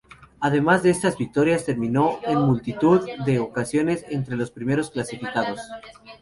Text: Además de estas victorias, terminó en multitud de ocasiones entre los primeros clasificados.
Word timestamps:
Además 0.39 0.81
de 0.81 0.89
estas 0.89 1.15
victorias, 1.19 1.63
terminó 1.65 2.21
en 2.23 2.39
multitud 2.41 3.07
de 3.23 3.37
ocasiones 3.37 4.03
entre 4.09 4.35
los 4.35 4.49
primeros 4.49 4.89
clasificados. 4.89 5.59